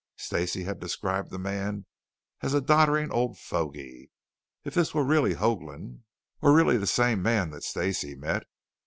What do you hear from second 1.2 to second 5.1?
the man as a doddering old fogy, if this were